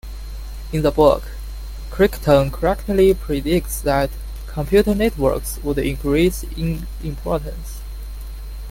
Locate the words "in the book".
0.73-1.21